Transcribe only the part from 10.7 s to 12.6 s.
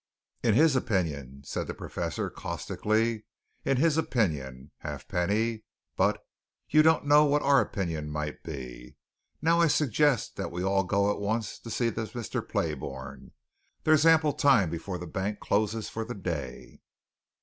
go at once to see this Mr.